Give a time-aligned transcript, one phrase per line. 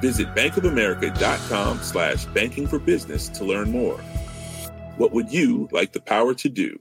[0.00, 3.98] Visit bankofamerica.com slash banking for business to learn more.
[4.96, 6.78] What would you like the power to do?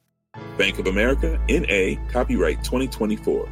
[0.57, 3.49] Bank of America, N.A., copyright 2024.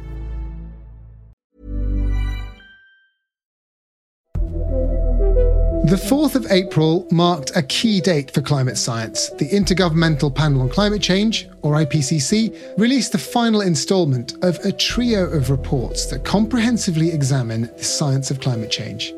[5.84, 9.28] The 4th of April marked a key date for climate science.
[9.28, 15.28] The Intergovernmental Panel on Climate Change, or IPCC, released the final installment of a trio
[15.28, 19.12] of reports that comprehensively examine the science of climate change.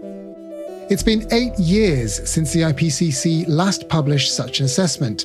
[0.88, 5.24] It's been eight years since the IPCC last published such an assessment.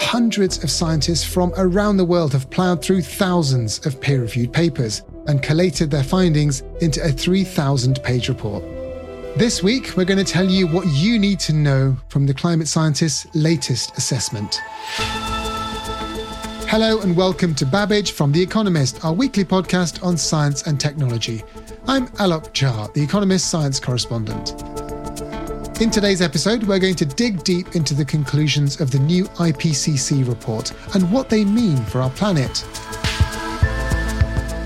[0.00, 5.04] Hundreds of scientists from around the world have ploughed through thousands of peer reviewed papers
[5.28, 8.64] and collated their findings into a 3,000 page report.
[9.36, 12.66] This week, we're going to tell you what you need to know from the climate
[12.66, 14.60] scientists' latest assessment.
[16.68, 21.44] Hello and welcome to Babbage from The Economist, our weekly podcast on science and technology.
[21.86, 24.75] I'm Alok Jha, The Economist science correspondent.
[25.78, 30.26] In today's episode, we're going to dig deep into the conclusions of the new IPCC
[30.26, 32.64] report and what they mean for our planet.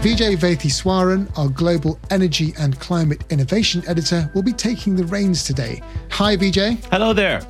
[0.03, 5.83] Vijay Vaitheeswaran, our global energy and climate innovation editor, will be taking the reins today.
[6.13, 6.77] Hi, Vijay.
[6.93, 7.41] Hello there.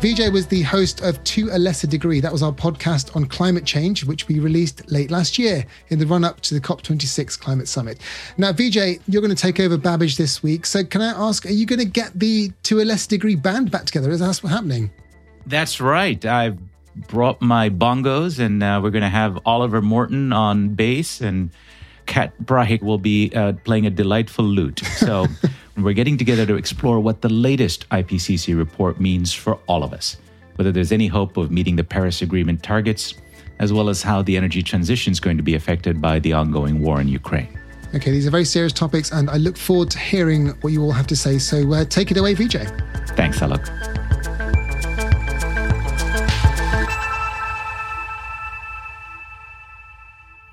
[0.00, 2.20] Vijay was the host of To a Lesser Degree.
[2.20, 6.06] That was our podcast on climate change, which we released late last year in the
[6.06, 7.98] run up to the COP26 climate summit.
[8.36, 10.66] Now, Vijay, you're going to take over Babbage this week.
[10.66, 13.72] So, can I ask, are you going to get the To a Lesser Degree band
[13.72, 14.12] back together?
[14.12, 14.92] Is that what's happening?
[15.46, 16.24] That's right.
[16.24, 16.58] I've
[17.08, 21.50] brought my bongos, and uh, we're going to have Oliver Morton on bass and
[22.06, 24.80] Kat Brahic will be uh, playing a delightful lute.
[24.96, 25.26] So
[25.84, 30.16] we're getting together to explore what the latest IPCC report means for all of us,
[30.56, 33.14] whether there's any hope of meeting the Paris Agreement targets,
[33.58, 36.82] as well as how the energy transition is going to be affected by the ongoing
[36.82, 37.58] war in Ukraine.
[37.94, 40.92] Okay, these are very serious topics, and I look forward to hearing what you all
[40.92, 41.38] have to say.
[41.38, 42.66] So uh, take it away, Vijay.
[43.16, 43.64] Thanks, Alok.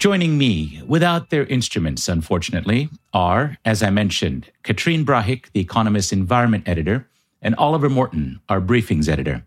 [0.05, 6.63] Joining me without their instruments, unfortunately, are, as I mentioned, Catherine Brahic, the Economist Environment
[6.67, 7.07] Editor,
[7.41, 9.43] and Oliver Morton, our Briefings Editor.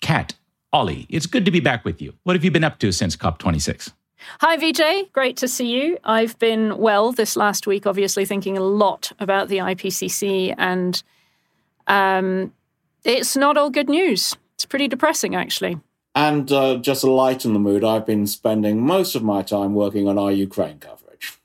[0.00, 0.34] Kat,
[0.72, 2.12] Ollie, it's good to be back with you.
[2.24, 3.92] What have you been up to since COP26?
[4.40, 5.12] Hi, Vijay.
[5.12, 5.96] Great to see you.
[6.02, 11.00] I've been well this last week, obviously, thinking a lot about the IPCC, and
[11.86, 12.52] um,
[13.04, 14.36] it's not all good news.
[14.56, 15.78] It's pretty depressing, actually.
[16.20, 20.06] And uh, just to lighten the mood, I've been spending most of my time working
[20.06, 21.38] on our Ukraine coverage.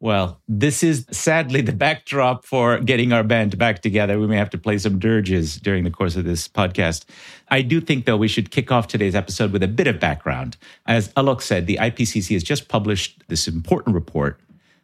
[0.00, 4.18] Well, this is sadly the backdrop for getting our band back together.
[4.18, 7.04] We may have to play some dirges during the course of this podcast.
[7.52, 10.56] I do think, though, we should kick off today's episode with a bit of background.
[10.86, 14.40] As Alok said, the IPCC has just published this important report.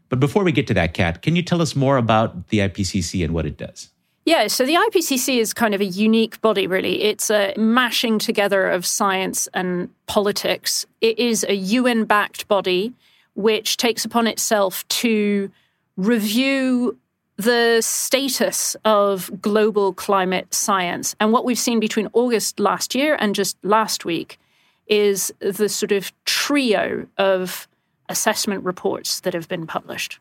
[0.09, 3.25] But before we get to that, Kat, can you tell us more about the IPCC
[3.25, 3.89] and what it does?
[4.25, 7.03] Yeah, so the IPCC is kind of a unique body, really.
[7.03, 10.87] It's a mashing together of science and politics.
[11.01, 12.93] It is a UN backed body
[13.35, 15.51] which takes upon itself to
[15.97, 16.97] review
[17.37, 21.17] the status of global climate science.
[21.19, 24.39] And what we've seen between August last year and just last week
[24.87, 27.67] is the sort of trio of
[28.09, 30.21] assessment reports that have been published.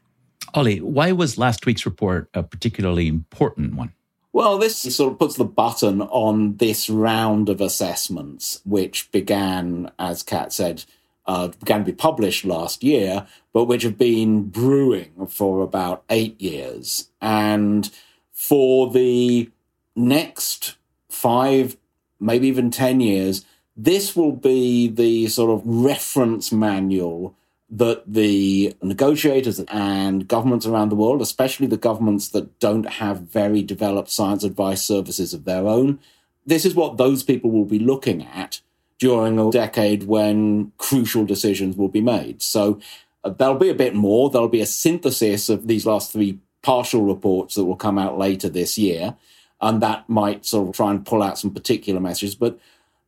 [0.53, 3.93] Ollie, why was last week's report a particularly important one?
[4.33, 10.23] Well, this sort of puts the button on this round of assessments, which began, as
[10.23, 10.85] Kat said,
[11.25, 16.39] uh, began to be published last year, but which have been brewing for about eight
[16.41, 17.09] years.
[17.21, 17.89] And
[18.31, 19.49] for the
[19.95, 20.75] next
[21.09, 21.77] five,
[22.19, 27.35] maybe even 10 years, this will be the sort of reference manual
[27.71, 33.63] that the negotiators and governments around the world, especially the governments that don't have very
[33.63, 35.97] developed science advice services of their own,
[36.45, 38.59] this is what those people will be looking at
[38.99, 42.41] during a decade when crucial decisions will be made.
[42.41, 42.79] So
[43.23, 44.29] uh, there'll be a bit more.
[44.29, 48.49] There'll be a synthesis of these last three partial reports that will come out later
[48.49, 49.15] this year.
[49.61, 52.35] And that might sort of try and pull out some particular messages.
[52.35, 52.59] But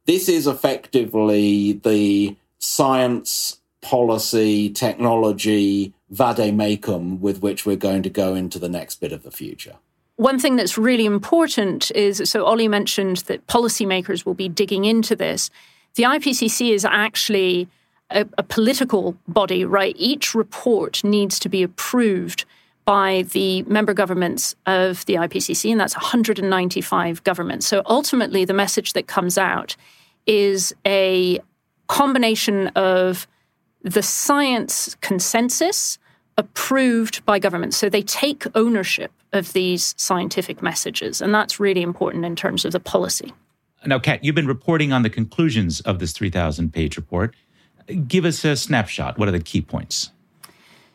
[0.06, 8.34] this is effectively the science policy, technology, vade mecum with which we're going to go
[8.34, 9.76] into the next bit of the future.
[10.16, 15.16] one thing that's really important is so Ollie mentioned that policymakers will be digging into
[15.16, 15.50] this.
[15.96, 17.68] The IPCC is actually
[18.10, 19.96] a, a, political body, right?
[19.98, 22.46] Each report needs to be approved
[22.86, 27.66] by the member governments of the IPCC, and that's 195 governments.
[27.66, 29.76] So ultimately, the message that comes out
[30.28, 31.40] is a
[31.88, 33.28] combination of
[33.84, 35.98] the science consensus
[36.38, 37.78] approved by governments.
[37.78, 42.72] So they take ownership of these scientific messages, and that's really important in terms of
[42.72, 43.34] the policy.
[43.86, 47.36] Now, Kat, you've been reporting on the conclusions of this 3,000 page report.
[48.08, 49.18] Give us a snapshot.
[49.18, 50.12] What are the key points?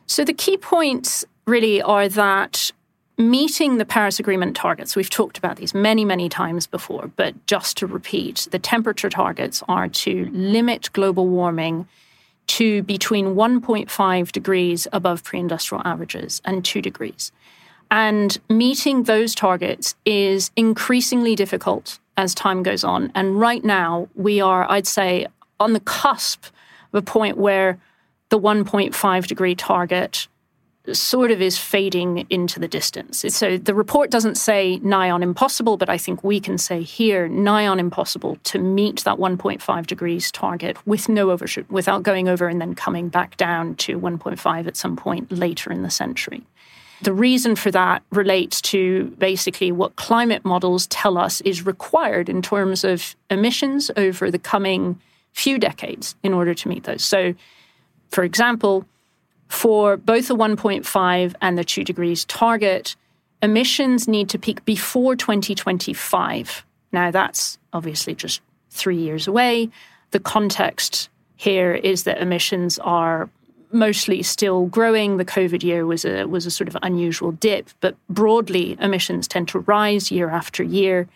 [0.06, 2.72] So, the key points really are that
[3.18, 7.76] meeting the Paris Agreement targets, we've talked about these many, many times before, but just
[7.78, 11.86] to repeat, the temperature targets are to limit global warming
[12.48, 17.32] to between 1.5 degrees above pre industrial averages and 2 degrees.
[17.90, 23.10] And meeting those targets is increasingly difficult as time goes on.
[23.14, 25.26] And right now, we are, I'd say,
[25.60, 26.44] on the cusp
[26.92, 27.78] of a point where
[28.28, 30.28] the 1.5 degree target
[30.94, 33.24] sort of is fading into the distance.
[33.28, 37.28] So the report doesn't say nigh on impossible, but I think we can say here
[37.28, 42.48] nigh on impossible to meet that 1.5 degrees target with no overshoot, without going over
[42.48, 46.42] and then coming back down to 1.5 at some point later in the century.
[47.02, 52.42] The reason for that relates to basically what climate models tell us is required in
[52.42, 55.00] terms of emissions over the coming
[55.32, 57.04] few decades in order to meet those.
[57.04, 57.34] So,
[58.10, 58.84] for example,
[59.48, 62.96] for both the 1.5 and the 2 degrees target,
[63.42, 66.64] emissions need to peak before 2025.
[66.92, 68.40] Now, that's obviously just
[68.70, 69.70] three years away.
[70.10, 73.28] The context here is that emissions are
[73.72, 75.16] mostly still growing.
[75.16, 79.48] The COVID year was a was a sort of unusual dip, but broadly emissions tend
[79.48, 81.08] to rise year after year.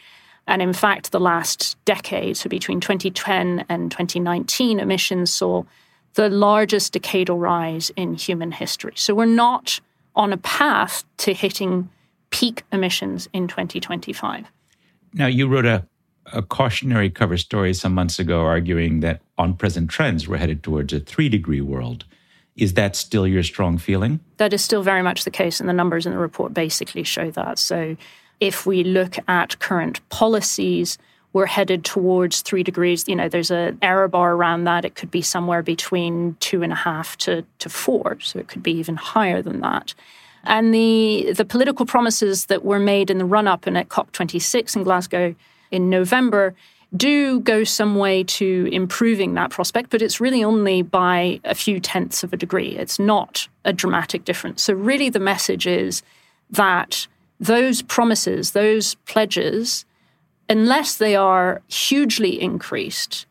[0.47, 5.63] And in fact, the last decade, so between 2010 and 2019, emissions saw
[6.15, 8.93] the largest decadal rise in human history.
[8.97, 9.81] So we're not
[10.15, 11.89] on a path to hitting
[12.31, 14.51] peak emissions in 2025.
[15.15, 15.87] Now, you wrote a,
[16.33, 20.93] a cautionary cover story some months ago arguing that on present trends, we're headed towards
[20.93, 22.05] a three degree world.
[22.57, 24.21] Is that still your strong feeling?
[24.37, 27.31] That is still very much the case, and the numbers in the report basically show
[27.31, 27.59] that.
[27.59, 27.97] So,
[28.41, 30.99] if we look at current policies,
[31.33, 33.09] we're headed towards three degrees.
[33.09, 34.85] You know, there's an error bar around that.
[34.85, 38.19] It could be somewhere between two and a half to, to four.
[38.21, 39.95] So it could be even higher than that.
[40.45, 44.77] And the the political promises that were made in the run up and at COP26
[44.77, 45.35] in Glasgow
[45.71, 46.55] in November
[46.95, 51.81] do go some way to improving that prospect, but it's really only by a few
[51.81, 52.77] tenths of a degree.
[52.77, 54.63] It's not a dramatic difference.
[54.63, 56.03] So, really, the message is
[56.51, 57.07] that
[57.41, 59.85] those promises, those pledges,
[60.49, 63.27] unless they are hugely increased,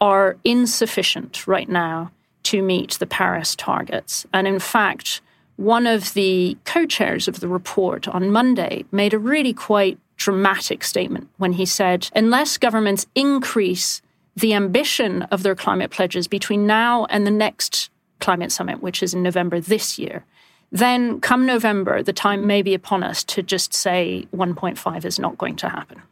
[0.00, 2.10] are insufficient right now
[2.44, 4.26] to meet the Paris targets.
[4.32, 5.20] And in fact,
[5.56, 10.84] one of the co chairs of the report on Monday made a really quite dramatic
[10.84, 14.02] statement when he said, unless governments increase
[14.36, 17.90] the ambition of their climate pledges between now and the next
[18.20, 20.24] climate summit, which is in November this year,
[20.72, 25.38] then come November, the time may be upon us to just say 1.5 is not
[25.38, 26.02] going to happen.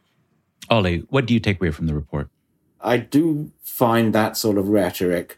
[0.69, 2.29] Ollie, what do you take away from the report?
[2.81, 5.37] I do find that sort of rhetoric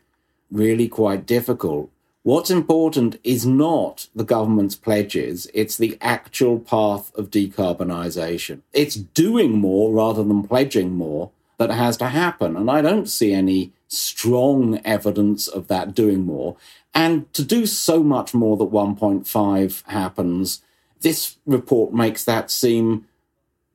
[0.51, 1.89] really quite difficult.
[2.23, 8.61] What's important is not the government's pledges, it's the actual path of decarbonisation.
[8.73, 12.55] It's doing more rather than pledging more that has to happen.
[12.55, 16.57] And I don't see any strong evidence of that doing more.
[16.95, 20.61] And to do so much more that 1.5 happens,
[21.01, 23.05] this report makes that seem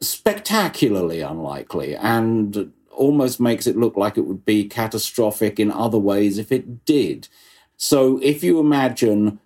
[0.01, 6.39] spectacularly unlikely and almost makes it look like it would be catastrophic in other ways
[6.39, 7.29] if it did.
[7.77, 9.41] So if you imagine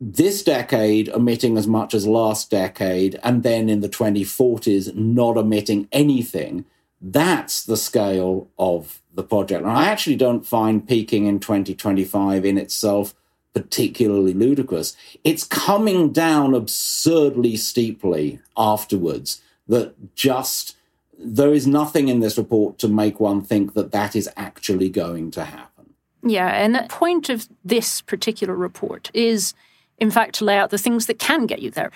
[0.00, 5.88] this decade emitting as much as last decade, and then in the 2040s not emitting
[5.90, 6.64] anything,
[7.00, 9.62] that's the scale of the project.
[9.62, 13.14] And I actually don't find peaking in 2025 in itself
[13.54, 14.94] particularly ludicrous.
[15.24, 20.76] It's coming down absurdly steeply afterwards that just
[21.18, 25.30] there is nothing in this report to make one think that that is actually going
[25.30, 25.94] to happen.
[26.22, 29.54] Yeah, and the point of this particular report is,
[29.98, 31.90] in fact, to lay out the things that can get you there.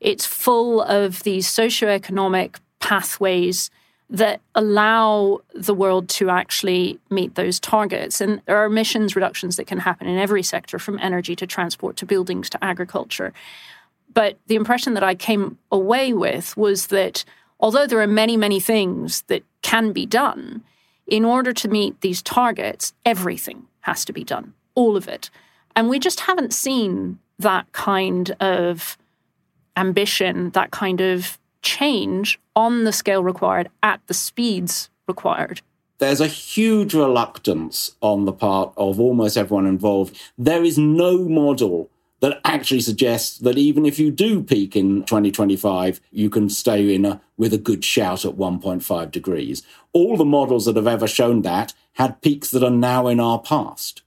[0.00, 3.70] It's full of these socioeconomic pathways
[4.10, 8.20] that allow the world to actually meet those targets.
[8.20, 11.96] And there are emissions reductions that can happen in every sector, from energy to transport
[11.96, 13.32] to buildings to agriculture.
[14.18, 17.24] But the impression that I came away with was that
[17.60, 20.64] although there are many, many things that can be done,
[21.06, 25.30] in order to meet these targets, everything has to be done, all of it.
[25.76, 28.98] And we just haven't seen that kind of
[29.76, 35.60] ambition, that kind of change on the scale required at the speeds required.
[35.98, 40.20] There's a huge reluctance on the part of almost everyone involved.
[40.36, 41.88] There is no model
[42.20, 47.04] that actually suggests that even if you do peak in 2025, you can stay in
[47.04, 49.62] a, with a good shout at 1.5 degrees.
[49.92, 53.40] All the models that have ever shown that had peaks that are now in our
[53.40, 54.02] past.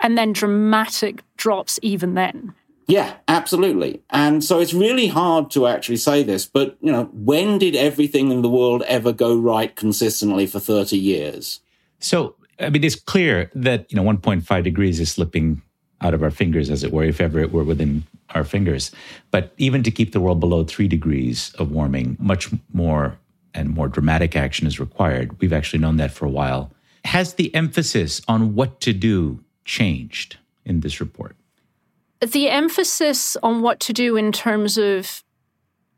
[0.00, 2.54] And then dramatic drops even then.
[2.86, 4.02] Yeah, absolutely.
[4.10, 8.32] And so it's really hard to actually say this, but you know, when did everything
[8.32, 11.60] in the world ever go right consistently for 30 years?
[12.00, 15.60] So, I mean, it's clear that, you know, 1.5 degrees is slipping
[16.00, 18.92] out of our fingers, as it were, if ever it were within our fingers.
[19.30, 23.18] But even to keep the world below three degrees of warming, much more
[23.54, 25.40] and more dramatic action is required.
[25.40, 26.70] We've actually known that for a while.
[27.04, 31.34] Has the emphasis on what to do changed in this report?
[32.20, 35.22] The emphasis on what to do in terms of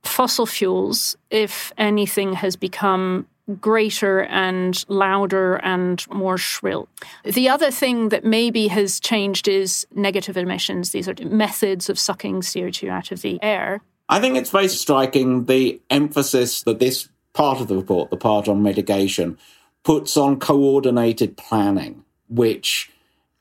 [0.02, 3.26] fossil fuels, if anything, has become
[3.56, 6.88] greater and louder and more shrill.
[7.24, 10.90] The other thing that maybe has changed is negative emissions.
[10.90, 13.80] These are methods of sucking CO2 out of the air.
[14.08, 18.48] I think it's very striking the emphasis that this part of the report, the part
[18.48, 19.38] on mitigation,
[19.84, 22.90] puts on coordinated planning, which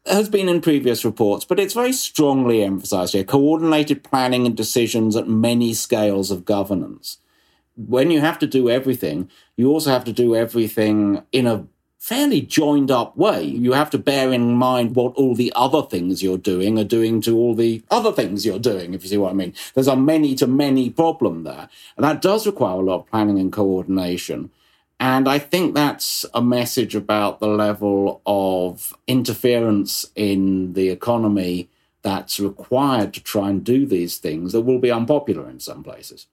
[0.05, 5.15] has been in previous reports, but it's very strongly emphasized here coordinated planning and decisions
[5.15, 7.17] at many scales of governance
[7.87, 11.65] when you have to do everything, you also have to do everything in a
[11.97, 13.43] fairly joined up way.
[13.43, 17.21] You have to bear in mind what all the other things you're doing are doing
[17.21, 19.53] to all the other things you're doing, if you see what I mean.
[19.73, 21.69] There's a many to many problem there.
[21.97, 24.49] And that does require a lot of planning and coordination.
[24.99, 31.69] And I think that's a message about the level of interference in the economy
[32.01, 36.27] that's required to try and do these things that will be unpopular in some places.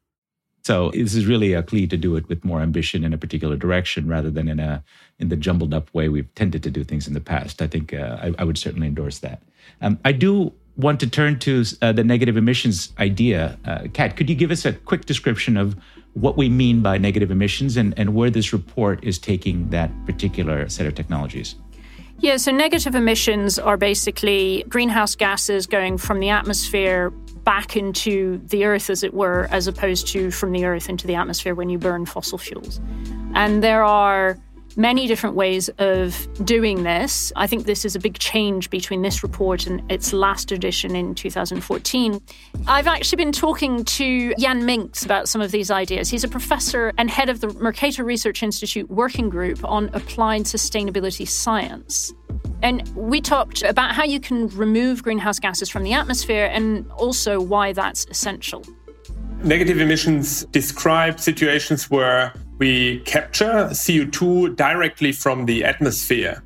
[0.67, 3.55] So this is really a plea to do it with more ambition in a particular
[3.55, 4.83] direction rather than in a
[5.21, 7.63] in the jumbled up way we've tended to do things in the past.
[7.63, 9.41] I think uh, I, I, would certainly endorse that.
[9.81, 13.57] Um, I do want to turn to uh, the negative emissions idea.
[13.65, 15.77] Uh, Kat, could you give us a quick description of
[16.15, 20.69] what we mean by negative emissions and, and where this report is taking that particular
[20.69, 21.55] set of technologies?
[22.19, 27.13] Yeah, so negative emissions are basically greenhouse gases going from the atmosphere
[27.47, 31.15] back into the earth, as it were, as opposed to from the earth into the
[31.15, 32.81] atmosphere when you burn fossil fuels.
[33.35, 34.37] And there are
[34.77, 37.33] many different ways of doing this.
[37.37, 41.15] I think this is a big change between this report and its last edition in
[41.15, 42.21] 2014.
[42.67, 46.11] I've actually been talking to Jan Minx about some of these ideas.
[46.11, 51.27] He's a professor and head of the Mercator Research Institute Working Group on Applied Sustainability
[51.27, 52.13] Science.
[52.67, 57.41] And we talked about how you can remove greenhouse gases from the atmosphere and also
[57.41, 58.65] why that's essential.
[59.45, 66.43] Negative emissions describe situations where we capture CO2 directly from the atmosphere.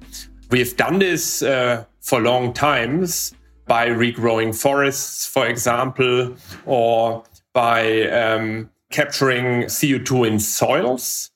[0.50, 3.32] We've done this uh, for long times
[3.66, 6.36] by regrowing forests, for example,
[6.66, 7.24] or
[7.54, 11.29] by um, capturing CO2 in soils.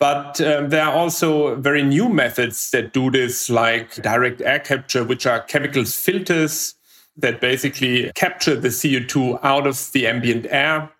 [0.00, 5.02] But um, there are also very new methods that do this, like direct air capture,
[5.02, 6.76] which are chemical filters
[7.16, 10.90] that basically capture the CO2 out of the ambient air.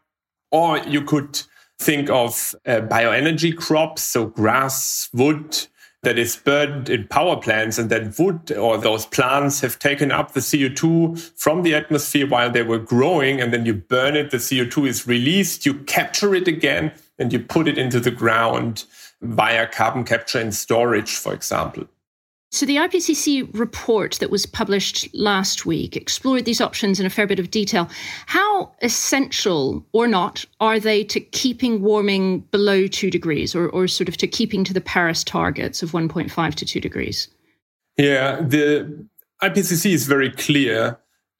[0.50, 1.42] Or you could
[1.78, 5.66] think of uh, bioenergy crops, so grass, wood,
[6.02, 10.32] that is burned in power plants and that wood or those plants have taken up
[10.32, 14.36] the CO2 from the atmosphere while they were growing and then you burn it, the
[14.36, 18.84] CO2 is released, you capture it again and you put it into the ground
[19.22, 21.84] via carbon capture and storage, for example.
[22.50, 27.26] So, the IPCC report that was published last week explored these options in a fair
[27.26, 27.90] bit of detail.
[28.24, 34.08] How essential or not are they to keeping warming below two degrees or, or sort
[34.08, 37.28] of to keeping to the Paris targets of 1.5 to two degrees?
[37.98, 39.06] Yeah, the
[39.42, 40.98] IPCC is very clear.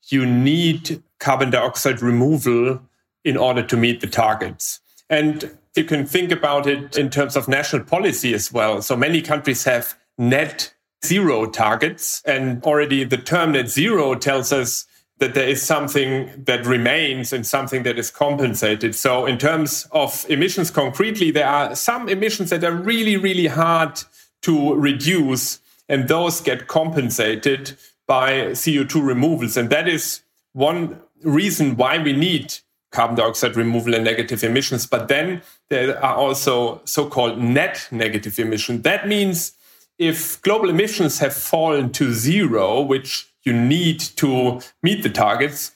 [0.08, 2.82] You need carbon dioxide removal
[3.24, 4.80] in order to meet the targets.
[5.08, 8.82] And you can think about it in terms of national policy as well.
[8.82, 12.22] So many countries have net zero targets.
[12.24, 14.86] And already the term net zero tells us
[15.18, 18.94] that there is something that remains and something that is compensated.
[18.94, 24.00] So, in terms of emissions concretely, there are some emissions that are really, really hard
[24.42, 25.58] to reduce,
[25.88, 29.56] and those get compensated by CO2 removals.
[29.56, 32.54] And that is one reason why we need
[32.90, 34.86] carbon dioxide removal and negative emissions.
[34.86, 38.82] But then there are also so called net negative emissions.
[38.82, 39.52] That means
[39.98, 45.72] if global emissions have fallen to zero, which you need to meet the targets,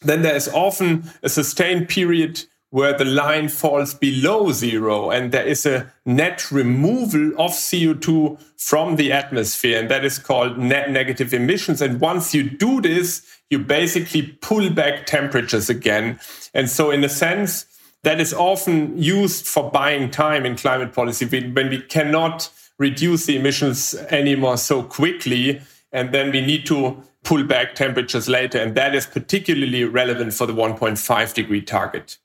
[0.00, 5.46] then there is often a sustained period where the line falls below zero and there
[5.46, 9.80] is a net removal of CO2 from the atmosphere.
[9.80, 11.80] And that is called net negative emissions.
[11.80, 16.18] And once you do this, you basically pull back temperatures again.
[16.54, 17.66] And so, in a sense,
[18.02, 23.36] that is often used for buying time in climate policy when we cannot reduce the
[23.36, 25.60] emissions anymore so quickly.
[25.92, 28.58] And then we need to pull back temperatures later.
[28.58, 32.18] And that is particularly relevant for the 1.5 degree target.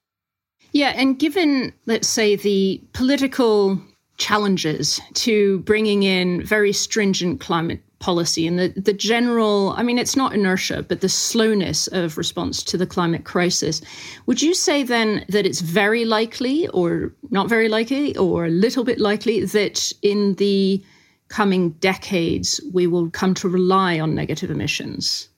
[0.74, 3.80] Yeah, and given, let's say, the political
[4.18, 10.18] challenges to bringing in very stringent climate policy and the, the general, I mean, it's
[10.18, 13.82] not inertia, but the slowness of response to the climate crisis,
[14.26, 18.84] would you say then that it's very likely, or not very likely, or a little
[18.84, 20.84] bit likely that in the
[21.30, 25.30] coming decades we will come to rely on negative emissions?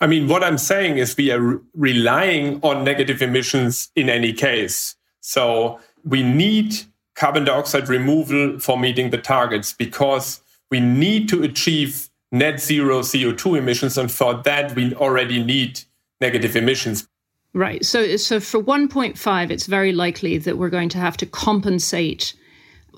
[0.00, 4.32] I mean, what I'm saying is we are re- relying on negative emissions in any
[4.32, 4.94] case.
[5.20, 6.74] So we need
[7.16, 10.40] carbon dioxide removal for meeting the targets because
[10.74, 13.96] we need to achieve net zero CO2 emissions.
[13.96, 15.80] And for that, we already need
[16.20, 17.06] negative emissions.
[17.52, 17.84] Right.
[17.84, 22.34] So, so for 1.5, it's very likely that we're going to have to compensate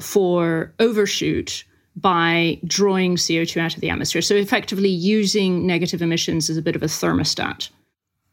[0.00, 1.64] for overshoot
[1.96, 4.22] by drawing CO2 out of the atmosphere.
[4.22, 7.68] So effectively using negative emissions as a bit of a thermostat.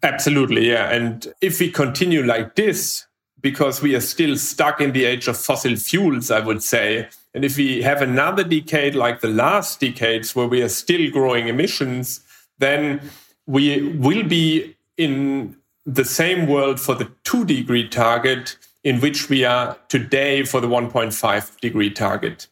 [0.03, 0.89] Absolutely, yeah.
[0.93, 3.05] And if we continue like this,
[3.41, 7.43] because we are still stuck in the age of fossil fuels, I would say, and
[7.43, 12.21] if we have another decade like the last decades where we are still growing emissions,
[12.59, 13.01] then
[13.47, 19.43] we will be in the same world for the two degree target in which we
[19.43, 22.47] are today for the 1.5 degree target.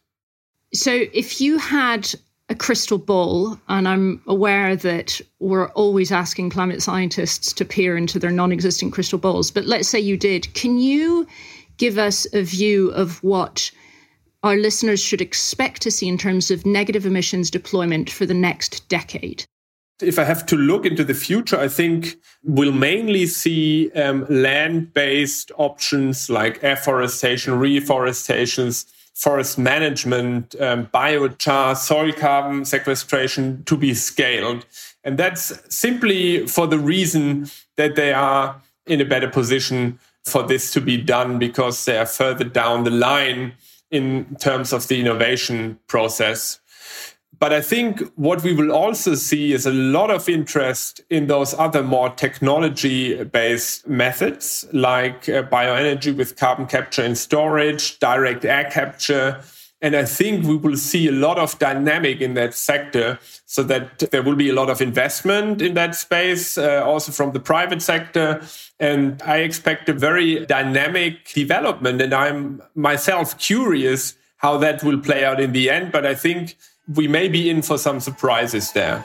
[0.74, 2.12] So, if you had
[2.48, 8.18] a crystal ball, and I'm aware that we're always asking climate scientists to peer into
[8.18, 11.26] their non existent crystal balls, but let's say you did, can you
[11.76, 13.70] give us a view of what
[14.42, 18.88] our listeners should expect to see in terms of negative emissions deployment for the next
[18.88, 19.44] decade?
[20.00, 24.92] If I have to look into the future, I think we'll mainly see um, land
[24.92, 34.66] based options like afforestation, reforestations forest management, um, biochar, soil carbon sequestration to be scaled.
[35.04, 40.72] And that's simply for the reason that they are in a better position for this
[40.72, 43.52] to be done because they are further down the line
[43.92, 46.58] in terms of the innovation process.
[47.38, 51.54] But I think what we will also see is a lot of interest in those
[51.54, 58.70] other more technology based methods like uh, bioenergy with carbon capture and storage, direct air
[58.70, 59.40] capture.
[59.82, 63.98] And I think we will see a lot of dynamic in that sector so that
[64.12, 67.82] there will be a lot of investment in that space, uh, also from the private
[67.82, 68.40] sector.
[68.78, 72.00] And I expect a very dynamic development.
[72.00, 75.90] And I'm myself curious how that will play out in the end.
[75.90, 79.04] But I think we may be in for some surprises there.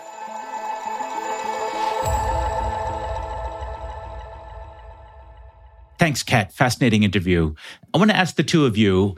[5.97, 6.53] Thanks, Kat.
[6.53, 7.55] Fascinating interview.
[7.93, 9.15] I want to ask the two of you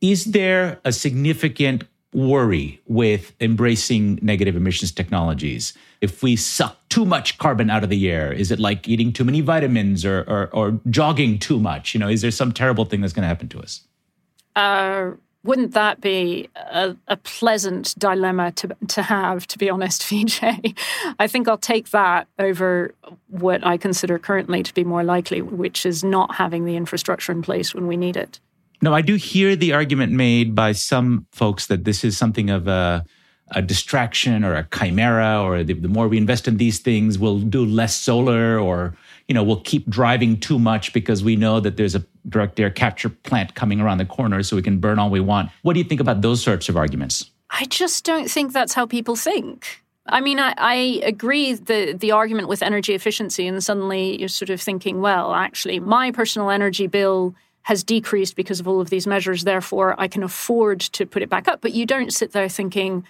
[0.00, 5.74] is there a significant worry with embracing negative emissions technologies?
[6.00, 9.24] If we suck too much carbon out of the air, is it like eating too
[9.24, 11.94] many vitamins or, or, or jogging too much?
[11.94, 13.82] You know, is there some terrible thing that's going to happen to us?
[14.56, 19.46] Uh, wouldn't that be a, a, pleasant dilemma to to have?
[19.46, 20.76] To be honest, Vijay,
[21.18, 22.94] I think I'll take that over
[23.28, 27.42] what I consider currently to be more likely, which is not having the infrastructure in
[27.42, 28.40] place when we need it.
[28.82, 32.66] No, I do hear the argument made by some folks that this is something of
[32.66, 33.04] a
[33.52, 37.40] a distraction or a chimera, or the, the more we invest in these things, we'll
[37.40, 38.94] do less solar, or
[39.26, 42.70] you know, we'll keep driving too much because we know that there's a direct air
[42.70, 45.50] capture plant coming around the corner so we can burn all we want.
[45.62, 47.30] What do you think about those sorts of arguments?
[47.50, 49.82] I just don't think that's how people think.
[50.06, 54.50] I mean, I, I, agree the the argument with energy efficiency, and suddenly you're sort
[54.50, 59.06] of thinking, well, actually, my personal energy bill has decreased because of all of these
[59.06, 59.44] measures.
[59.44, 61.60] Therefore, I can afford to put it back up.
[61.60, 63.04] But you don't sit there thinking,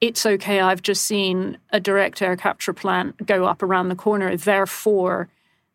[0.00, 0.60] it's okay.
[0.60, 4.36] I've just seen a direct air capture plant go up around the corner.
[4.36, 5.28] Therefore,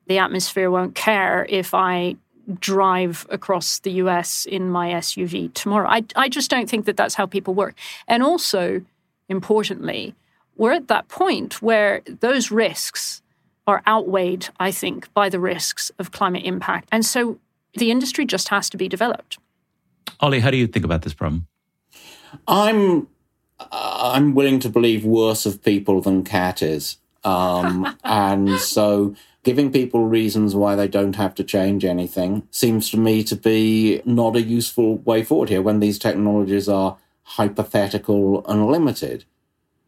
[0.08, 2.18] the atmosphere won't care if I
[2.60, 5.88] drive across the US in my SUV tomorrow.
[5.90, 7.76] I, I just don't think that that's how people work.
[8.08, 8.82] And also,
[9.30, 10.16] importantly,
[10.56, 13.22] we're at that point where those risks
[13.66, 16.88] are outweighed, I think, by the risks of climate impact.
[16.92, 17.38] And so
[17.78, 19.38] the industry just has to be developed.
[20.20, 21.48] Ollie, how do you think about this problem?
[22.48, 23.08] I'm
[23.72, 26.98] I'm willing to believe worse of people than Kat is.
[27.24, 32.98] Um, and so giving people reasons why they don't have to change anything seems to
[32.98, 38.68] me to be not a useful way forward here when these technologies are hypothetical and
[38.68, 39.26] limited.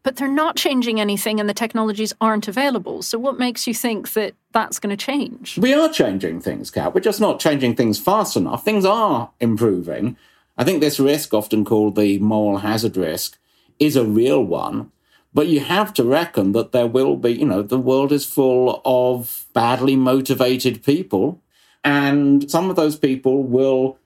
[0.02, 3.02] But they're not changing anything and the technologies aren't available.
[3.02, 5.58] So, what makes you think that that's going to change?
[5.58, 6.94] We are changing things, Kat.
[6.94, 8.64] We're just not changing things fast enough.
[8.64, 10.16] Things are improving.
[10.56, 13.38] I think this risk, often called the moral hazard risk,
[13.78, 14.90] is a real one.
[15.32, 18.82] But you have to reckon that there will be, you know, the world is full
[18.84, 21.40] of badly motivated people.
[21.84, 23.96] And some of those people will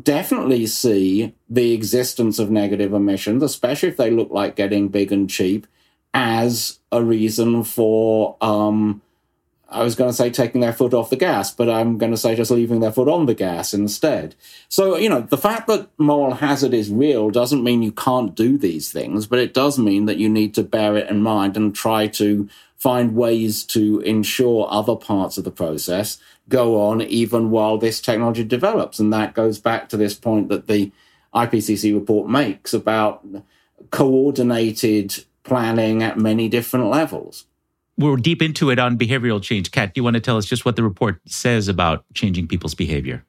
[0.00, 5.28] definitely see the existence of negative emissions, especially if they look like getting big and
[5.28, 5.66] cheap,
[6.12, 9.02] as a reason for um,
[9.70, 12.18] I was going to say taking their foot off the gas, but I'm going to
[12.18, 14.34] say just leaving their foot on the gas instead.
[14.68, 18.58] So, you know, the fact that moral hazard is real doesn't mean you can't do
[18.58, 21.74] these things, but it does mean that you need to bear it in mind and
[21.74, 27.78] try to find ways to ensure other parts of the process go on even while
[27.78, 28.98] this technology develops.
[28.98, 30.90] And that goes back to this point that the
[31.32, 33.24] IPCC report makes about
[33.90, 37.44] coordinated planning at many different levels
[37.98, 39.70] we're deep into it on behavioral change.
[39.70, 42.74] Kat, do you want to tell us just what the report says about changing people's
[42.74, 43.24] behavior?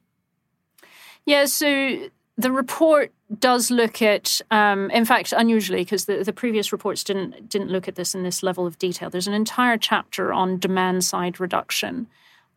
[1.26, 6.72] Yeah, so the report does look at, um, in fact, unusually because the, the previous
[6.72, 9.10] reports didn't didn't look at this in this level of detail.
[9.10, 12.06] There's an entire chapter on demand side reduction,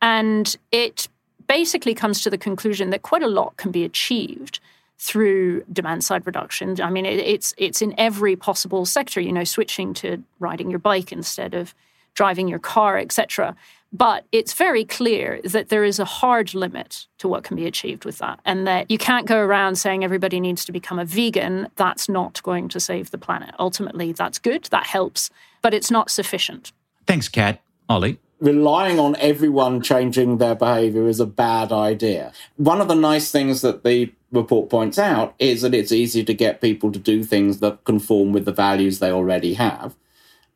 [0.01, 1.07] and it
[1.47, 4.59] basically comes to the conclusion that quite a lot can be achieved
[4.97, 6.79] through demand side reduction.
[6.81, 9.21] I mean, it, it's it's in every possible sector.
[9.21, 11.75] You know, switching to riding your bike instead of
[12.15, 13.55] driving your car, etc.
[13.93, 18.03] But it's very clear that there is a hard limit to what can be achieved
[18.03, 21.67] with that, and that you can't go around saying everybody needs to become a vegan.
[21.75, 23.55] That's not going to save the planet.
[23.57, 25.29] Ultimately, that's good, that helps,
[25.61, 26.73] but it's not sufficient.
[27.07, 27.61] Thanks, Kat.
[27.87, 28.19] Ollie?
[28.41, 32.33] Relying on everyone changing their behavior is a bad idea.
[32.57, 36.33] One of the nice things that the report points out is that it's easy to
[36.33, 39.95] get people to do things that conform with the values they already have.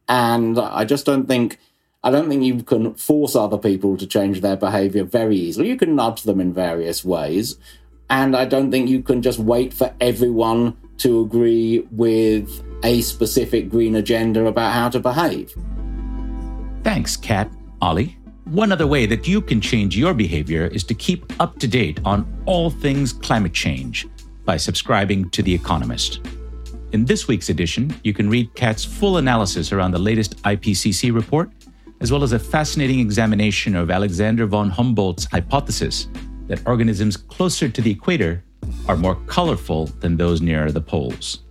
[0.10, 1.60] And I just don't think
[2.04, 5.68] I don't think you can force other people to change their behavior very easily.
[5.68, 7.58] You can nudge them in various ways.
[8.10, 13.70] And I don't think you can just wait for everyone to agree with a specific
[13.70, 15.54] green agenda about how to behave.
[16.84, 17.52] Thanks, Kat.
[17.82, 18.18] Ollie.
[18.46, 22.00] One other way that you can change your behavior is to keep up to date
[22.04, 24.08] on all things climate change
[24.44, 26.22] by subscribing to The Economist.
[26.92, 31.52] In this week's edition, you can read Kat's full analysis around the latest IPCC report,
[32.02, 36.08] as well as a fascinating examination of Alexander von Humboldt's hypothesis
[36.48, 38.44] that organisms closer to the equator
[38.88, 41.44] are more colorful than those nearer the poles.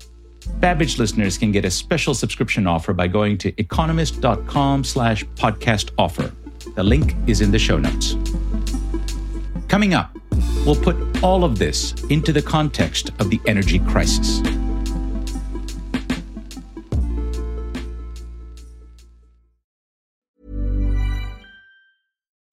[0.58, 6.32] Babbage listeners can get a special subscription offer by going to economist.com slash podcast offer.
[6.74, 8.16] The link is in the show notes.
[9.68, 10.18] Coming up,
[10.66, 14.40] we'll put all of this into the context of the energy crisis.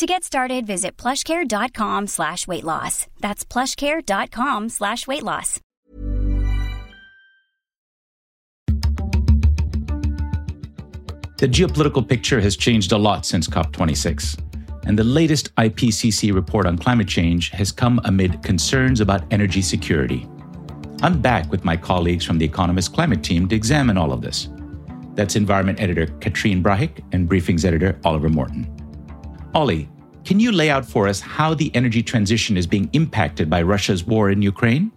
[0.00, 3.06] To get started, visit plushcare.com slash weight loss.
[3.20, 5.60] That's plushcare.com slash weight loss.
[11.36, 14.40] The geopolitical picture has changed a lot since COP26,
[14.86, 20.26] and the latest IPCC report on climate change has come amid concerns about energy security.
[21.02, 24.48] I'm back with my colleagues from the Economist climate team to examine all of this.
[25.14, 28.79] That's environment editor Catherine Brahic and briefings editor Oliver Morton.
[29.52, 29.88] Ollie,
[30.24, 34.04] can you lay out for us how the energy transition is being impacted by Russia's
[34.04, 34.92] war in Ukraine?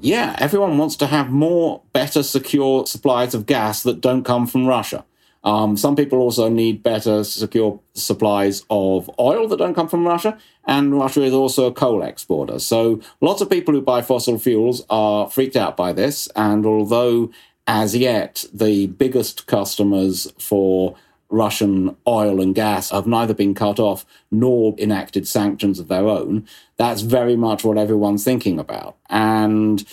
[0.00, 4.66] Yeah, everyone wants to have more, better, secure supplies of gas that don't come from
[4.66, 5.06] Russia.
[5.44, 10.36] Um, some people also need better, secure supplies of oil that don't come from Russia,
[10.66, 12.58] and Russia is also a coal exporter.
[12.58, 17.30] So lots of people who buy fossil fuels are freaked out by this, and although
[17.66, 20.96] as yet the biggest customers for
[21.32, 26.46] Russian oil and gas have neither been cut off nor enacted sanctions of their own.
[26.76, 28.96] That's very much what everyone's thinking about.
[29.08, 29.84] And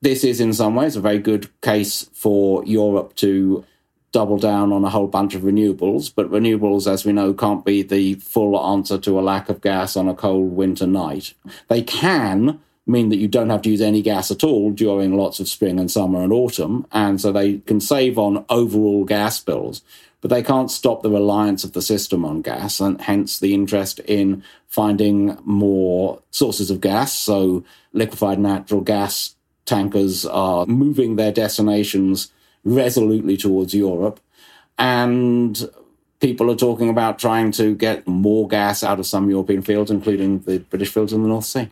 [0.00, 3.64] this is, in some ways, a very good case for Europe to
[4.12, 6.10] double down on a whole bunch of renewables.
[6.14, 9.96] But renewables, as we know, can't be the full answer to a lack of gas
[9.96, 11.34] on a cold winter night.
[11.68, 15.40] They can mean that you don't have to use any gas at all during lots
[15.40, 16.86] of spring and summer and autumn.
[16.90, 19.82] And so they can save on overall gas bills,
[20.20, 24.00] but they can't stop the reliance of the system on gas and hence the interest
[24.00, 27.12] in finding more sources of gas.
[27.12, 32.32] So liquefied natural gas tankers are moving their destinations
[32.64, 34.18] resolutely towards Europe.
[34.76, 35.68] And
[36.20, 40.40] people are talking about trying to get more gas out of some European fields, including
[40.40, 41.68] the British fields in the North Sea.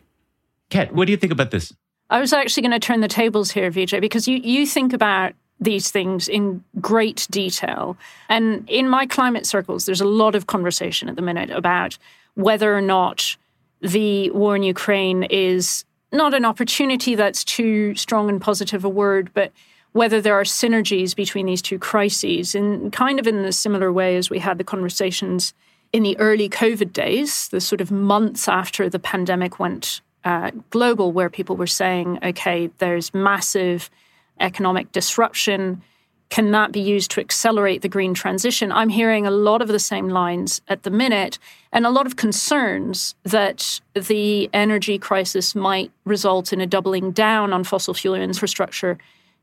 [0.69, 1.73] Kat, what do you think about this?
[2.09, 5.33] I was actually going to turn the tables here, Vijay, because you, you think about
[5.59, 7.97] these things in great detail.
[8.29, 11.97] And in my climate circles, there's a lot of conversation at the minute about
[12.35, 13.35] whether or not
[13.81, 19.31] the war in Ukraine is not an opportunity that's too strong and positive a word,
[19.33, 19.51] but
[19.93, 24.15] whether there are synergies between these two crises, and kind of in a similar way
[24.15, 25.53] as we had the conversations
[25.91, 31.11] in the early COVID days, the sort of months after the pandemic went uh, global,
[31.11, 33.89] where people were saying, okay, there's massive
[34.39, 35.81] economic disruption.
[36.29, 38.71] Can that be used to accelerate the green transition?
[38.71, 41.39] I'm hearing a lot of the same lines at the minute
[41.71, 47.53] and a lot of concerns that the energy crisis might result in a doubling down
[47.53, 48.97] on fossil fuel infrastructure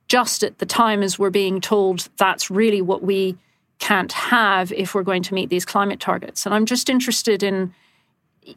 [0.09, 3.37] just at the time as we're being told that's really what we
[3.79, 6.47] can't have if we're going to meet these climate targets.
[6.47, 7.75] And I'm just interested in,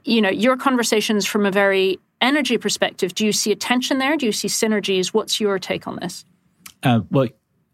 [0.04, 3.14] you know, your conversations from a very energy perspective.
[3.16, 4.18] Do you see a tension there?
[4.18, 5.08] Do you see synergies?
[5.08, 6.26] What's your take on this?
[6.84, 7.28] Uh, well,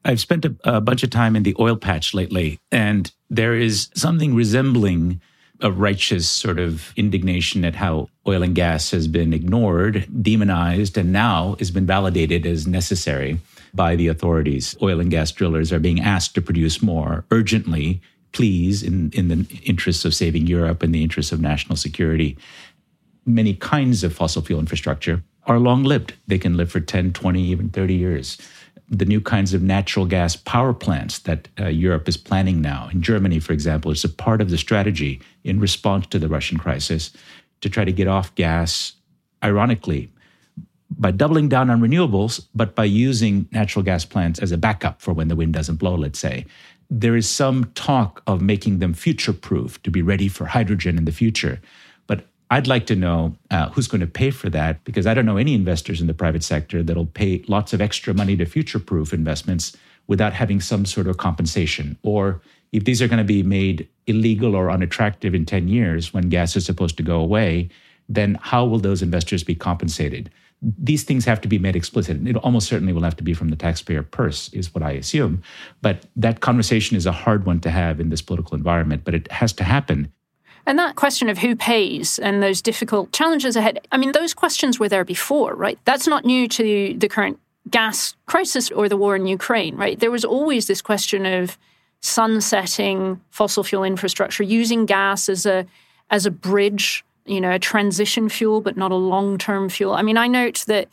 [0.06, 3.90] I've spent a, a bunch of time in the oil patch lately, and there is
[3.96, 5.22] something resembling
[5.62, 11.14] a righteous sort of indignation at how oil and gas has been ignored, demonized, and
[11.14, 13.40] now has been validated as necessary
[13.74, 14.76] by the authorities.
[14.82, 18.02] Oil and gas drillers are being asked to produce more urgently,
[18.34, 22.38] please, in, in the interests of saving Europe and the interests of national security.
[23.26, 26.14] Many kinds of fossil fuel infrastructure are long lived.
[26.28, 28.38] They can live for 10, 20, even 30 years.
[28.90, 33.02] The new kinds of natural gas power plants that uh, Europe is planning now, in
[33.02, 37.12] Germany, for example, is a part of the strategy in response to the Russian crisis
[37.62, 38.94] to try to get off gas,
[39.44, 40.12] ironically,
[40.98, 45.14] by doubling down on renewables, but by using natural gas plants as a backup for
[45.14, 46.46] when the wind doesn't blow, let's say.
[46.90, 51.06] There is some talk of making them future proof to be ready for hydrogen in
[51.06, 51.62] the future.
[52.54, 55.38] I'd like to know uh, who's going to pay for that because I don't know
[55.38, 59.12] any investors in the private sector that'll pay lots of extra money to future proof
[59.12, 61.98] investments without having some sort of compensation.
[62.04, 66.30] Or if these are going to be made illegal or unattractive in 10 years when
[66.30, 67.70] gas is supposed to go away,
[68.08, 70.30] then how will those investors be compensated?
[70.78, 72.26] these things have to be made explicit.
[72.26, 75.44] It almost certainly will have to be from the taxpayer purse, is what I assume.
[75.82, 79.30] But that conversation is a hard one to have in this political environment, but it
[79.30, 80.14] has to happen.
[80.66, 84.80] And that question of who pays and those difficult challenges ahead, I mean, those questions
[84.80, 85.78] were there before, right?
[85.86, 90.00] That's not new to the current gas crisis or the war in Ukraine, right?
[90.00, 91.58] There was always this question of
[92.00, 95.66] sunsetting fossil fuel infrastructure, using gas as a
[96.10, 99.94] as a bridge you know, a transition fuel, but not a long term fuel.
[99.94, 100.90] I mean, I note that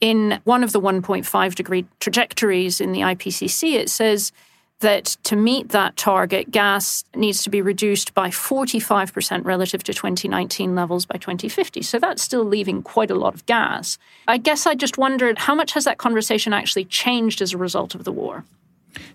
[0.00, 4.32] in one of the 1.5 degree trajectories in the IPCC, it says
[4.80, 10.74] that to meet that target, gas needs to be reduced by 45% relative to 2019
[10.74, 11.82] levels by 2050.
[11.82, 13.98] So that's still leaving quite a lot of gas.
[14.28, 17.94] I guess I just wondered how much has that conversation actually changed as a result
[17.94, 18.44] of the war?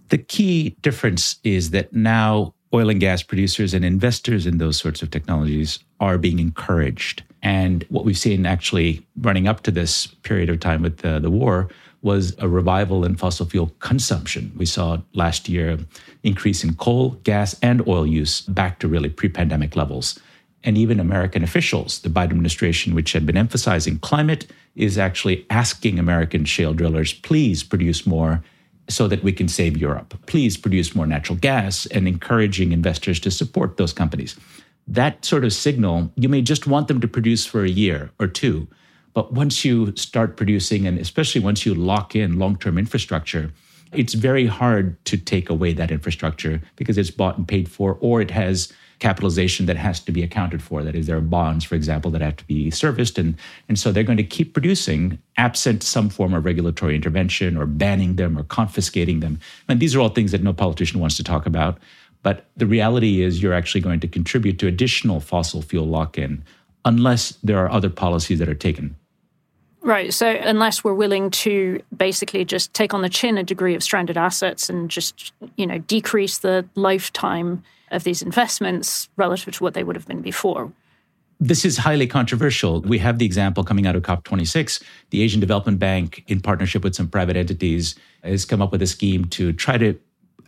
[0.10, 5.02] The key difference is that now oil and gas producers and investors in those sorts
[5.02, 7.24] of technologies are being encouraged.
[7.41, 11.32] And what we've seen actually running up to this period of time with the, the
[11.32, 11.69] war
[12.02, 14.52] was a revival in fossil fuel consumption.
[14.56, 15.78] We saw last year
[16.24, 20.20] increase in coal, gas, and oil use back to really pre-pandemic levels.
[20.64, 26.00] And even American officials, the Biden administration, which had been emphasizing climate, is actually asking
[26.00, 28.44] American shale drillers, please produce more
[28.90, 30.18] so that we can save Europe.
[30.26, 34.36] Please produce more natural gas and encouraging investors to support those companies.
[34.88, 38.28] That sort of signal, you may just want them to produce for a year or
[38.28, 38.68] two.
[39.13, 43.52] But once you start producing, and especially once you lock in long term infrastructure,
[43.91, 48.22] it's very hard to take away that infrastructure because it's bought and paid for, or
[48.22, 50.84] it has capitalization that has to be accounted for.
[50.84, 53.17] That is, there are bonds, for example, that have to be serviced.
[53.17, 53.36] And,
[53.67, 58.17] and so they're going to keep producing absent some form of regulatory intervention or banning
[58.17, 59.39] them or confiscating them.
[59.67, 61.80] And these are all things that no politician wants to talk about.
[62.22, 66.43] But the reality is, you're actually going to contribute to additional fossil fuel lock in
[66.86, 68.96] unless there are other policies that are taken.
[69.82, 70.13] Right.
[70.13, 74.18] So, unless we're willing to basically just take on the chin a degree of stranded
[74.18, 79.84] assets and just, you know, decrease the lifetime of these investments relative to what they
[79.84, 80.72] would have been before.
[81.39, 82.82] This is highly controversial.
[82.82, 84.84] We have the example coming out of COP26.
[85.12, 88.88] The Asian Development Bank, in partnership with some private entities, has come up with a
[88.88, 89.98] scheme to try to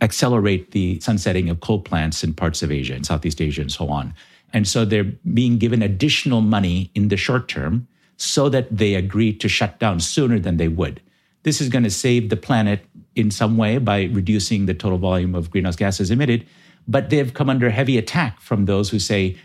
[0.02, 3.88] accelerate the sunsetting of coal plants in parts of Asia, in Southeast Asia, and so
[3.88, 4.12] on.
[4.52, 9.32] And so they're being given additional money in the short term so that they agree
[9.32, 11.00] to shut down sooner than they would.
[11.42, 12.84] This is going to save the planet
[13.16, 16.46] in some way by reducing the total volume of greenhouse gases emitted.
[16.86, 19.36] But they've come under heavy attack from those who say,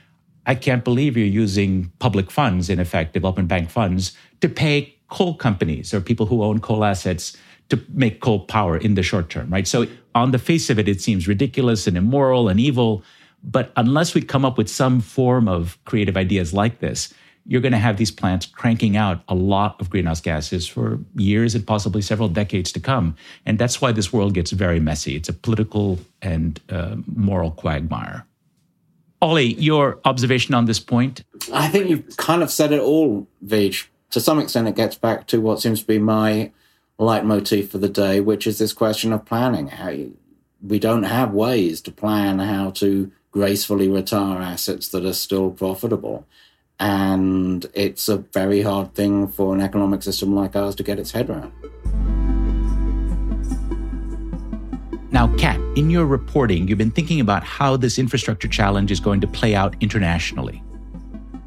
[0.46, 5.36] I can't believe you're using public funds, in effect, development bank funds, to pay coal
[5.36, 7.36] companies or people who own coal assets
[7.70, 9.67] to make coal power in the short term, right?
[9.67, 13.04] So, on the face of it, it seems ridiculous and immoral and evil.
[13.49, 17.13] But unless we come up with some form of creative ideas like this,
[17.45, 21.55] you're going to have these plants cranking out a lot of greenhouse gases for years
[21.55, 23.15] and possibly several decades to come.
[23.45, 25.15] And that's why this world gets very messy.
[25.15, 28.25] It's a political and uh, moral quagmire.
[29.21, 31.23] Ollie, your observation on this point?
[31.53, 33.88] I think you've kind of said it all, Vij.
[34.12, 36.51] To some extent, it gets back to what seems to be my
[36.99, 39.67] leitmotif for the day, which is this question of planning.
[39.69, 40.17] How you,
[40.62, 46.26] we don't have ways to plan how to gracefully retire assets that are still profitable.
[46.80, 51.12] And it's a very hard thing for an economic system like ours to get its
[51.12, 51.52] head around.
[55.12, 59.21] Now, Kat, in your reporting, you've been thinking about how this infrastructure challenge is going
[59.21, 60.63] to play out internationally.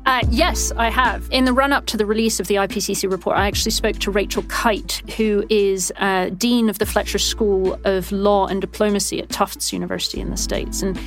[0.06, 1.28] Uh, yes, I have.
[1.32, 4.12] In the run up to the release of the IPCC report, I actually spoke to
[4.12, 9.28] Rachel Kyte, who is uh, Dean of the Fletcher School of Law and Diplomacy at
[9.28, 10.82] Tufts University in the States.
[10.82, 10.98] And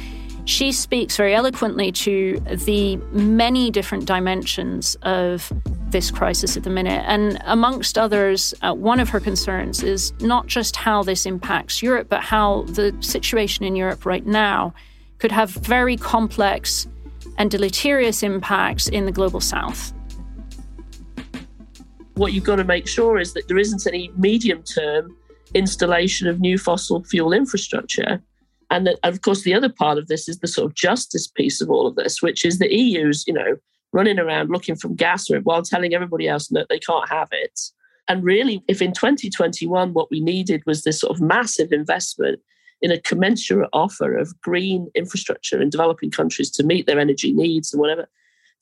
[0.45, 5.51] she speaks very eloquently to the many different dimensions of
[5.89, 7.03] this crisis at the minute.
[7.07, 12.07] And amongst others, uh, one of her concerns is not just how this impacts Europe,
[12.09, 14.73] but how the situation in Europe right now
[15.19, 16.87] could have very complex
[17.37, 19.93] and deleterious impacts in the global south.
[22.15, 25.15] What you've got to make sure is that there isn't any medium term
[25.53, 28.21] installation of new fossil fuel infrastructure
[28.73, 31.69] and of course, the other part of this is the sort of justice piece of
[31.69, 33.55] all of this, which is the EU's, you know,
[33.91, 37.59] running around looking for gas while telling everybody else that they can't have it.
[38.07, 42.39] And really, if in 2021 what we needed was this sort of massive investment
[42.81, 47.71] in a commensurate offer of green infrastructure in developing countries to meet their energy needs
[47.71, 48.09] and whatever,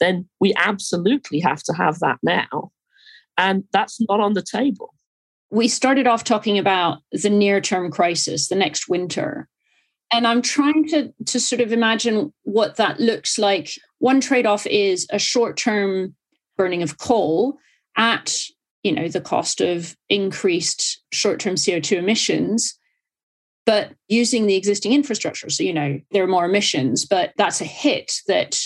[0.02, 2.70] then we absolutely have to have that now.
[3.38, 4.94] And that's not on the table.
[5.52, 9.48] We started off talking about the near term crisis, the next winter
[10.12, 13.72] and i'm trying to to sort of imagine what that looks like.
[14.00, 16.16] One trade-off is a short-term
[16.58, 17.58] burning of coal
[17.98, 18.34] at
[18.84, 22.78] you know the cost of increased short-term co2 emissions
[23.64, 25.50] but using the existing infrastructure.
[25.50, 28.60] So you know there are more emissions but that's a hit that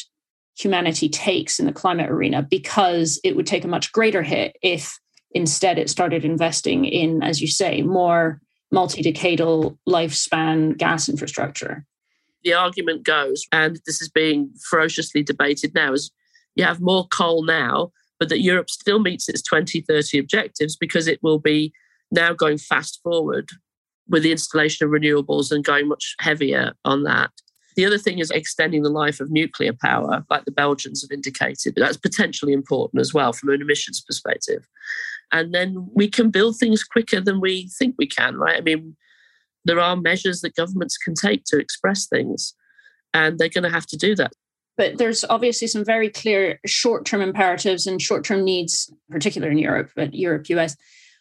[0.58, 4.98] humanity takes in the climate arena because it would take a much greater hit if
[5.32, 8.40] instead it started investing in as you say more
[8.72, 11.86] multi-decadal lifespan gas infrastructure.
[12.44, 16.12] The argument goes, and this is being ferociously debated now, is
[16.56, 21.20] you have more coal now, but that Europe still meets its 2030 objectives because it
[21.22, 21.74] will be
[22.12, 23.50] now going fast forward
[24.08, 27.32] with the installation of renewables and going much heavier on that.
[27.76, 31.76] The other thing is extending the life of nuclear power, like the Belgians have indicated.
[31.76, 34.66] But that's potentially important as well from an emissions perspective
[35.32, 38.58] and then we can build things quicker than we think we can, right?
[38.58, 38.96] I mean,
[39.66, 42.54] there are measures that governments can take to express things,
[43.14, 44.34] and they're going to have to do that.
[44.78, 49.60] But there's obviously some very clear short term imperatives and short term needs, particularly in
[49.60, 50.76] Europe, but Europe, US.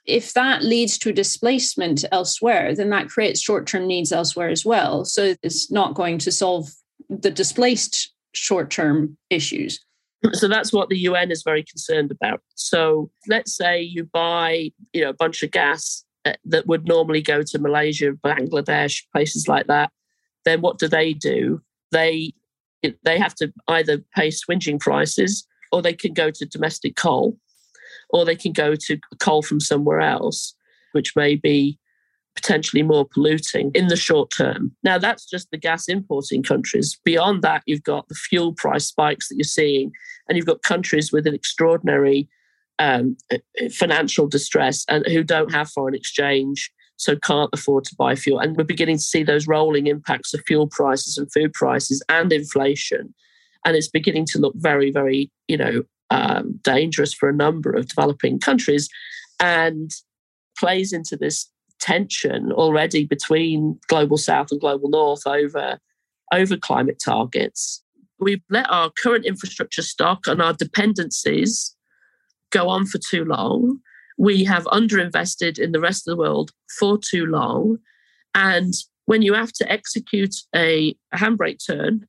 [0.07, 5.05] If that leads to displacement elsewhere, then that creates short term needs elsewhere as well.
[5.05, 6.69] So it's not going to solve
[7.09, 9.83] the displaced short term issues.
[10.33, 12.41] So that's what the UN is very concerned about.
[12.55, 17.23] So let's say you buy, you know, a bunch of gas uh, that would normally
[17.23, 19.91] go to Malaysia, Bangladesh, places like that.
[20.45, 21.61] Then what do they do?
[21.93, 22.33] They
[23.03, 27.39] they have to either pay swinging prices, or they can go to domestic coal,
[28.11, 30.55] or they can go to coal from somewhere else,
[30.93, 31.79] which may be
[32.35, 34.75] potentially more polluting in the short term.
[34.83, 36.99] Now, that's just the gas importing countries.
[37.05, 39.93] Beyond that, you've got the fuel price spikes that you're seeing,
[40.29, 42.29] and you've got countries with an extraordinary
[42.79, 43.17] um,
[43.73, 46.73] financial distress and who don't have foreign exchange.
[46.97, 48.39] so can't afford to buy fuel.
[48.39, 52.33] And we're beginning to see those rolling impacts of fuel prices and food prices and
[52.33, 53.15] inflation.
[53.65, 57.89] And it's beginning to look very, very, you know, um, dangerous for a number of
[57.89, 58.89] developing countries
[59.41, 59.91] and
[60.57, 61.51] plays into this
[61.81, 65.79] tension already between global south and global north over
[66.33, 67.83] over climate targets
[68.19, 71.77] we've let our current infrastructure stock and our dependencies
[72.51, 73.79] go on for too long
[74.17, 77.77] we have underinvested in the rest of the world for too long
[78.35, 78.73] and
[79.07, 82.07] when you have to execute a handbrake turn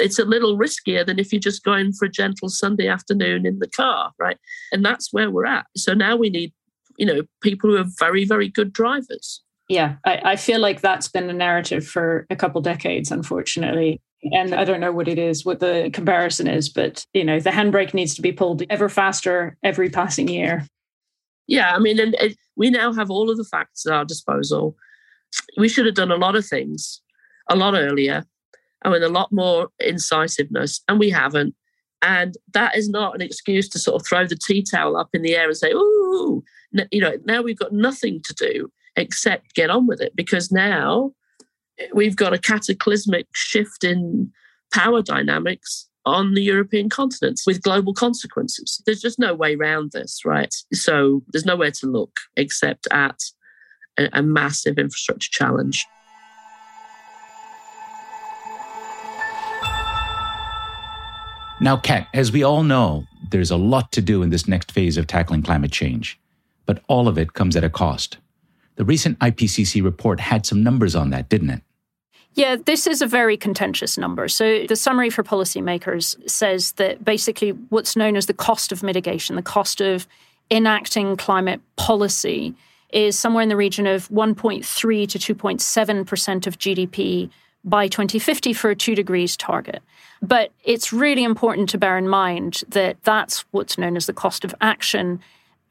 [0.00, 3.58] it's a little riskier than if you're just going for a gentle Sunday afternoon in
[3.58, 4.38] the car, right?
[4.72, 5.66] And that's where we're at.
[5.76, 6.52] So now we need,
[6.96, 9.42] you know, people who are very, very good drivers.
[9.68, 14.00] Yeah, I, I feel like that's been the narrative for a couple decades, unfortunately.
[14.32, 17.50] And I don't know what it is, what the comparison is, but you know, the
[17.50, 20.66] handbrake needs to be pulled ever faster every passing year.
[21.46, 24.76] Yeah, I mean, and, and we now have all of the facts at our disposal.
[25.58, 27.02] We should have done a lot of things
[27.50, 28.24] a lot earlier
[28.82, 31.54] and with a lot more incisiveness, and we haven't.
[32.02, 35.22] And that is not an excuse to sort of throw the tea towel up in
[35.22, 35.72] the air and say,
[36.14, 36.44] "Ooh,
[36.90, 41.12] you know, now we've got nothing to do except get on with it," because now
[41.92, 44.30] we've got a cataclysmic shift in
[44.72, 48.82] power dynamics on the European continent with global consequences.
[48.84, 50.54] There's just no way around this, right?
[50.72, 53.18] So there's nowhere to look except at
[53.98, 55.86] a, a massive infrastructure challenge.
[61.60, 64.96] Now, Kat, as we all know, there's a lot to do in this next phase
[64.96, 66.20] of tackling climate change,
[66.66, 68.18] but all of it comes at a cost.
[68.76, 71.62] The recent IPCC report had some numbers on that, didn't it?
[72.34, 74.28] Yeah, this is a very contentious number.
[74.28, 79.34] So, the summary for policymakers says that basically what's known as the cost of mitigation,
[79.34, 80.06] the cost of
[80.48, 82.54] enacting climate policy,
[82.90, 87.30] is somewhere in the region of 1.3 to 2.7% of GDP
[87.64, 89.82] by 2050 for a two degrees target.
[90.22, 94.44] But it's really important to bear in mind that that's what's known as the cost
[94.44, 95.20] of action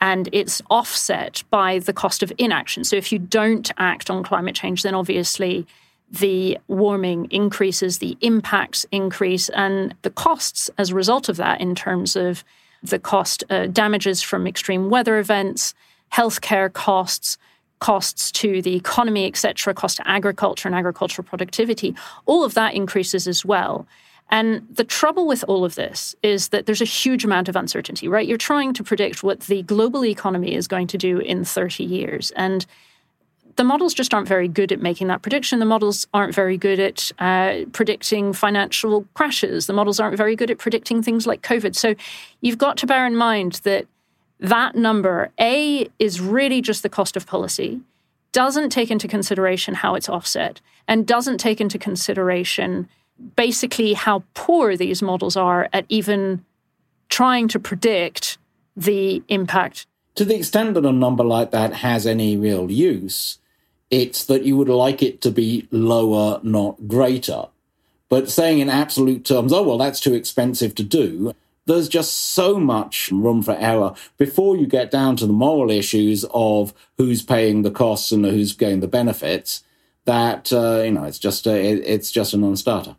[0.02, 2.84] and it's offset by the cost of inaction.
[2.84, 5.66] So if you don't act on climate change, then obviously
[6.12, 11.74] the warming increases, the impacts increase, and the costs as a result of that, in
[11.74, 12.44] terms of
[12.84, 15.74] the cost uh, damages from extreme weather events,
[16.12, 17.38] healthcare costs,
[17.84, 21.94] costs to the economy, etc., cost to agriculture and agricultural productivity,
[22.26, 23.86] all of that increases as well.
[24.30, 28.08] And the trouble with all of this is that there's a huge amount of uncertainty,
[28.08, 28.26] right?
[28.26, 32.32] You're trying to predict what the global economy is going to do in 30 years.
[32.38, 32.66] And
[33.58, 35.60] the models just aren't very good at making that prediction.
[35.60, 39.68] The models aren't very good at uh, predicting financial crashes.
[39.68, 41.76] The models aren't very good at predicting things like COVID.
[41.76, 41.96] So
[42.40, 43.88] you've got to bear in mind that
[44.44, 47.80] that number, A, is really just the cost of policy,
[48.34, 52.90] doesn't take into consideration how it's offset, and doesn't take into consideration
[53.38, 56.44] basically how poor these models are at even
[57.08, 58.38] trying to predict
[58.76, 59.88] the impact.
[60.16, 63.40] To the extent that a number like that has any real use,
[63.90, 67.46] it's that you would like it to be lower, not greater.
[68.10, 71.34] But saying in absolute terms, oh, well, that's too expensive to do,
[71.66, 76.26] there's just so much room for error before you get down to the moral issues
[76.34, 79.64] of who's paying the costs and who's getting the benefits
[80.06, 82.96] that uh, you know it's just a, it's just a non-starter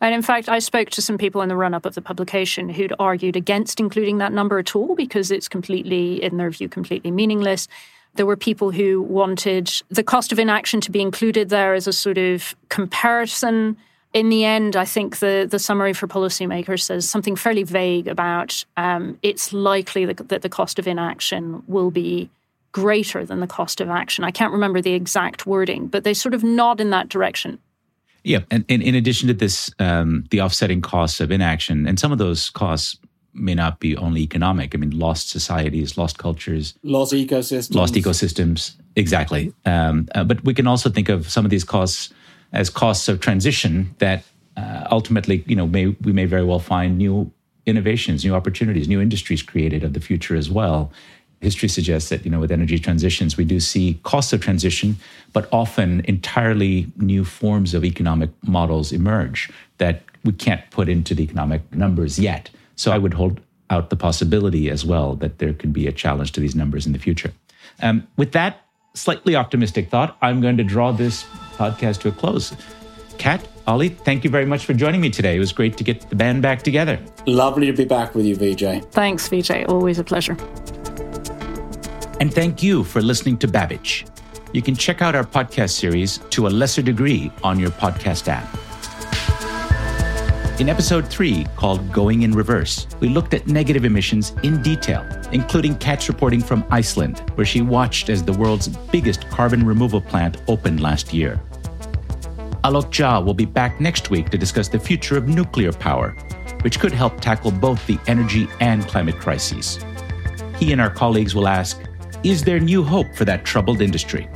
[0.00, 2.68] and in fact, I spoke to some people in the run up of the publication
[2.68, 7.10] who'd argued against including that number at all because it's completely, in their view, completely
[7.10, 7.68] meaningless.
[8.16, 11.92] There were people who wanted the cost of inaction to be included there as a
[11.92, 13.76] sort of comparison
[14.14, 18.64] in the end, I think the, the summary for policymakers says something fairly vague about
[18.76, 22.30] um, it's likely that, that the cost of inaction will be
[22.70, 24.24] greater than the cost of action.
[24.24, 27.58] I can't remember the exact wording, but they sort of nod in that direction.
[28.22, 32.10] Yeah, and, and in addition to this, um, the offsetting costs of inaction, and some
[32.10, 32.96] of those costs
[33.34, 34.74] may not be only economic.
[34.74, 38.76] I mean, lost societies, lost cultures, lost ecosystems, lost ecosystems.
[38.96, 39.52] Exactly.
[39.66, 42.14] Um, uh, but we can also think of some of these costs
[42.54, 44.24] as costs of transition that
[44.56, 47.30] uh, ultimately, you know, may, we may very well find new
[47.66, 50.92] innovations, new opportunities, new industries created of the future as well.
[51.40, 54.96] History suggests that, you know, with energy transitions, we do see costs of transition,
[55.32, 61.22] but often entirely new forms of economic models emerge that we can't put into the
[61.22, 62.48] economic numbers yet.
[62.76, 66.32] So I would hold out the possibility as well that there can be a challenge
[66.32, 67.32] to these numbers in the future.
[67.82, 68.63] Um, with that
[68.94, 71.24] slightly optimistic thought, I'm going to draw this
[71.56, 72.54] podcast to a close.
[73.18, 75.36] Kat, Ollie, thank you very much for joining me today.
[75.36, 76.98] It was great to get the band back together.
[77.26, 78.84] Lovely to be back with you, Vijay.
[78.92, 79.68] Thanks, Vijay.
[79.68, 80.36] Always a pleasure.
[82.20, 84.06] And thank you for listening to Babbage.
[84.52, 88.46] you can check out our podcast series to a lesser degree on your podcast app.
[90.60, 95.74] In episode three, called Going in Reverse, we looked at negative emissions in detail, including
[95.78, 100.80] Kat's reporting from Iceland, where she watched as the world's biggest carbon removal plant opened
[100.80, 101.40] last year.
[102.62, 106.10] Alok Jha will be back next week to discuss the future of nuclear power,
[106.60, 109.84] which could help tackle both the energy and climate crises.
[110.60, 111.82] He and our colleagues will ask
[112.22, 114.28] Is there new hope for that troubled industry?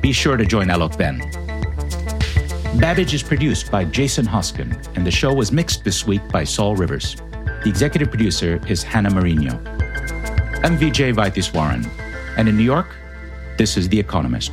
[0.00, 1.20] Be sure to join Alok then.
[2.78, 6.76] Babbage is produced by Jason Hosken, and the show was mixed this week by Saul
[6.76, 7.16] Rivers.
[7.62, 9.58] The executive producer is Hannah Mariner.
[10.62, 11.88] I'm Vijay Vaitheeswaran,
[12.36, 12.94] and in New York,
[13.56, 14.52] this is The Economist.